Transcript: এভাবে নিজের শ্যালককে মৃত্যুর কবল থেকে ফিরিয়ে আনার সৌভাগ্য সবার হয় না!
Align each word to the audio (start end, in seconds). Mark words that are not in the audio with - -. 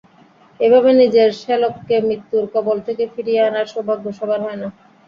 এভাবে 0.59 0.89
নিজের 0.95 1.29
শ্যালককে 1.41 1.95
মৃত্যুর 2.01 2.45
কবল 2.53 2.77
থেকে 2.87 3.03
ফিরিয়ে 3.13 3.41
আনার 3.43 3.67
সৌভাগ্য 3.73 4.05
সবার 4.19 4.39
হয় 4.45 4.59
না! 4.61 4.67